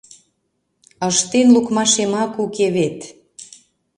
[1.09, 2.97] Ыштен лукмашемак уке вет!